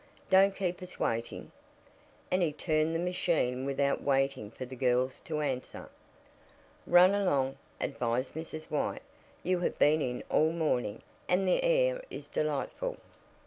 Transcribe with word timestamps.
Don't 0.31 0.55
keep 0.55 0.81
us 0.81 0.99
waiting." 0.99 1.51
And 2.31 2.41
he 2.41 2.51
turned 2.53 2.95
the 2.95 2.99
machine 2.99 3.67
without 3.67 4.01
waiting 4.01 4.49
for 4.49 4.65
the 4.65 4.75
girls 4.75 5.19
to 5.25 5.41
answer. 5.41 5.89
"Run 6.87 7.13
along," 7.13 7.57
advised 7.79 8.33
Mrs. 8.33 8.71
White. 8.71 9.03
"You 9.43 9.59
have 9.59 9.77
been 9.77 10.01
in 10.01 10.23
all 10.27 10.51
morning, 10.53 11.03
and 11.29 11.47
the 11.47 11.63
air 11.63 12.03
is 12.09 12.27
delightful." 12.27 12.97